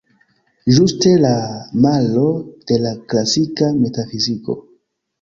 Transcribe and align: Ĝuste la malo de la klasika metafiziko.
Ĝuste 0.77 1.11
la 1.25 1.33
malo 1.87 2.25
de 2.73 2.83
la 2.87 2.97
klasika 3.13 3.73
metafiziko. 3.87 4.63